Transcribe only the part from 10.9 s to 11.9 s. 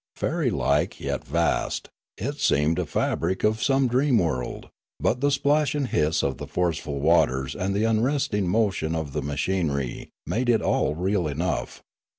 real enough.